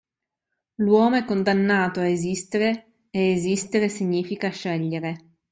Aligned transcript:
L'uomo 0.77 1.17
è 1.17 1.25
condannato 1.25 1.99
a 1.99 2.07
esistere 2.07 3.03
e 3.11 3.33
esistere 3.33 3.87
significa 3.87 4.49
scegliere. 4.49 5.33